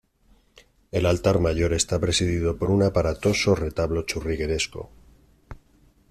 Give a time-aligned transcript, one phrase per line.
[0.91, 4.89] El altar mayor está presidido por un aparatoso retablo churrigueresco.